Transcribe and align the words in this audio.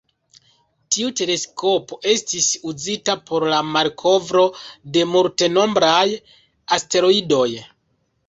Tiu 0.93 1.09
teleskopo 1.19 1.97
estis 2.13 2.47
uzita 2.71 3.15
por 3.27 3.45
la 3.53 3.59
malkovro 3.75 4.45
de 4.95 5.03
multenombraj 5.11 6.07
asteroidoj. 6.79 7.47